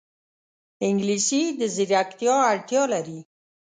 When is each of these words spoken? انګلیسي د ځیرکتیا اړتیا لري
انګلیسي 0.87 1.41
د 1.59 1.61
ځیرکتیا 1.75 2.35
اړتیا 2.51 2.83
لري 2.93 3.19